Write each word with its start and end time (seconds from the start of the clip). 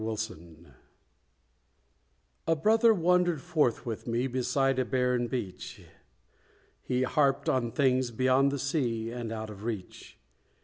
Doubting 0.03 0.65
A 2.47 2.55
Brother 2.55 2.91
wandered 2.91 3.39
forth 3.39 3.85
with 3.85 4.07
me, 4.07 4.25
Beside 4.25 4.79
a 4.79 4.83
barren 4.85 5.27
beach: 5.27 5.83
He 6.81 7.03
harped 7.03 7.47
on 7.47 7.71
things 7.71 8.09
beyond 8.09 8.51
the 8.51 8.57
sea, 8.57 9.11
And 9.11 9.31
out 9.31 9.51
of 9.51 9.63
reach. 9.63 10.17